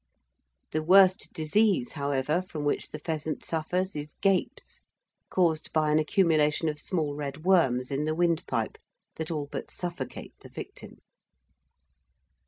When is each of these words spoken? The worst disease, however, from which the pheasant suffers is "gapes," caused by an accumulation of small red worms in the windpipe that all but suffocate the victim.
The 0.71 0.81
worst 0.81 1.31
disease, 1.31 1.91
however, 1.91 2.41
from 2.41 2.65
which 2.65 2.89
the 2.89 2.97
pheasant 2.97 3.45
suffers 3.45 3.95
is 3.95 4.15
"gapes," 4.19 4.81
caused 5.29 5.71
by 5.73 5.91
an 5.91 5.99
accumulation 5.99 6.69
of 6.69 6.79
small 6.79 7.13
red 7.13 7.45
worms 7.45 7.91
in 7.91 8.05
the 8.05 8.15
windpipe 8.15 8.79
that 9.17 9.29
all 9.29 9.47
but 9.51 9.69
suffocate 9.69 10.33
the 10.39 10.49
victim. 10.49 10.97